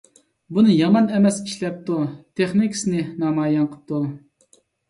بۇنى 0.57 0.77
يامان 0.77 1.09
ئەمەس 1.17 1.37
ئىشلەپتۇ، 1.49 1.99
تېخنىكىسىنى 2.41 3.07
نامايان 3.25 3.71
قىلىپتۇ. 3.75 4.61